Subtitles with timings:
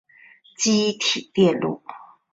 [0.57, 1.83] 积体电路